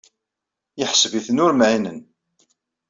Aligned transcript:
Yeḥseb-iten 0.79 1.41
ur 1.45 1.51
mɛinen. 1.55 1.99